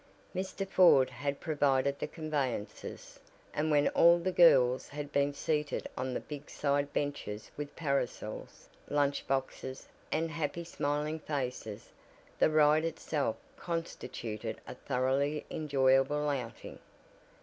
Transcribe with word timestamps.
Mr. 0.35 0.67
Ford 0.67 1.11
had 1.11 1.39
provided 1.39 1.99
the 1.99 2.07
conveyances, 2.07 3.19
and 3.53 3.69
when 3.69 3.87
all 3.89 4.17
the 4.17 4.31
girls 4.31 4.89
had 4.89 5.11
been 5.11 5.31
seated 5.31 5.87
on 5.95 6.11
the 6.11 6.19
big 6.19 6.49
side 6.49 6.91
benches 6.91 7.51
with 7.55 7.75
parasols, 7.75 8.67
lunch 8.89 9.27
boxes 9.27 9.87
and 10.11 10.31
"happy 10.31 10.63
smiling 10.63 11.19
faces," 11.19 11.91
the 12.39 12.49
ride 12.49 12.83
itself 12.83 13.35
constituted 13.57 14.59
a 14.67 14.73
thoroughly 14.73 15.45
enjoyable 15.51 16.29
outing. 16.31 16.79